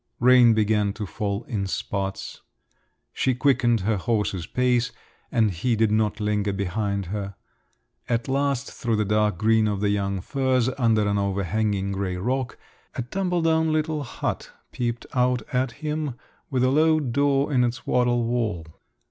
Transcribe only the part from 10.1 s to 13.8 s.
firs under an overhanging grey rock, a tumbledown